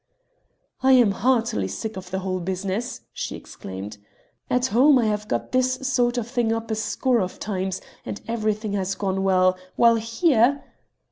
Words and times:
"I 0.81 0.93
am 0.93 1.11
heartily 1.11 1.67
sick 1.67 1.95
of 1.95 2.09
the 2.09 2.17
whole 2.25 2.39
business," 2.39 3.01
she 3.13 3.35
exclaimed. 3.35 3.99
"At 4.49 4.65
home 4.65 4.97
I 4.97 5.05
have 5.05 5.27
got 5.27 5.51
this 5.51 5.73
sort 5.87 6.17
of 6.17 6.27
thing 6.27 6.51
up 6.51 6.71
a 6.71 6.75
score 6.75 7.21
of 7.21 7.37
times, 7.37 7.81
and 8.03 8.19
everything 8.27 8.73
has 8.73 8.95
gone 8.95 9.21
well... 9.23 9.55
while 9.75 9.97
here...." 9.97 10.63